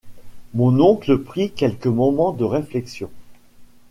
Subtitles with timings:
[0.55, 3.11] Mon oncle prit quelques moments de réflexion.